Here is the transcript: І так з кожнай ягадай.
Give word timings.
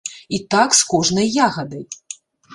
І 0.37 0.39
так 0.55 0.69
з 0.79 0.87
кожнай 0.93 1.29
ягадай. 1.49 1.85